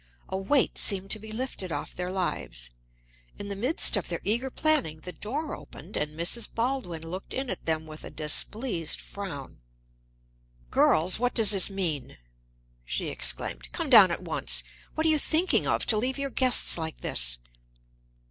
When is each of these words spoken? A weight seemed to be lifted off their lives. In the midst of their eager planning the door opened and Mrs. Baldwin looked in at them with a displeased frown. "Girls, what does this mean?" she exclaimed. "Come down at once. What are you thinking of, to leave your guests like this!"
A 0.29 0.35
weight 0.37 0.79
seemed 0.79 1.11
to 1.11 1.19
be 1.19 1.31
lifted 1.31 1.71
off 1.71 1.93
their 1.93 2.11
lives. 2.11 2.71
In 3.37 3.49
the 3.49 3.55
midst 3.55 3.95
of 3.95 4.07
their 4.07 4.19
eager 4.23 4.49
planning 4.49 5.01
the 5.01 5.11
door 5.11 5.55
opened 5.55 5.95
and 5.95 6.19
Mrs. 6.19 6.49
Baldwin 6.51 7.07
looked 7.07 7.35
in 7.35 7.51
at 7.51 7.65
them 7.67 7.85
with 7.85 8.03
a 8.03 8.09
displeased 8.09 8.99
frown. 8.99 9.59
"Girls, 10.71 11.19
what 11.19 11.35
does 11.35 11.51
this 11.51 11.69
mean?" 11.69 12.17
she 12.83 13.09
exclaimed. 13.09 13.71
"Come 13.73 13.91
down 13.91 14.09
at 14.09 14.23
once. 14.23 14.63
What 14.95 15.05
are 15.05 15.09
you 15.11 15.19
thinking 15.19 15.67
of, 15.67 15.85
to 15.85 15.97
leave 15.99 16.17
your 16.17 16.31
guests 16.31 16.79
like 16.79 17.01
this!" 17.01 17.37